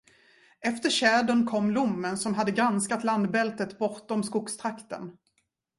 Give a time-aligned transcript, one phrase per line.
[0.61, 5.17] Efter tjädern kom lommen som hade granskat landbältet bortom skogstrakten.